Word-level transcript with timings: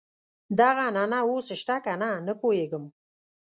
دغه 0.59 0.81
عنعنه 0.89 1.19
اوس 1.27 1.47
شته 1.59 1.75
کنه 1.85 2.09
نه 2.27 2.33
پوهېږم. 2.41 2.83